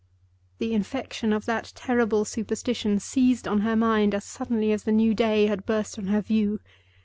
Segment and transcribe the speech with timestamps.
[0.57, 5.13] The infection of that terrible superstition seized on her mind as suddenly as the new
[5.13, 6.59] day had burst on her view.